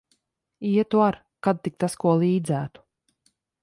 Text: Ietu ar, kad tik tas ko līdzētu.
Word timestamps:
Ietu 0.69 1.03
ar, 1.09 1.19
kad 1.49 1.63
tik 1.69 1.79
tas 1.85 1.99
ko 2.05 2.17
līdzētu. 2.25 2.87